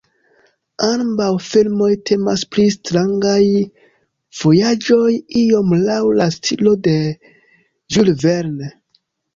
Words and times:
Ambaŭ 0.85 1.27
filmoj 1.47 1.89
temas 2.11 2.45
pri 2.55 2.65
strangaj 2.77 3.37
vojaĝoj, 4.41 5.07
iom 5.45 5.77
laŭ 5.87 6.03
la 6.23 6.29
stilo 6.39 6.77
de 6.91 6.99
Jules 6.99 8.29
Verne. 8.29 8.75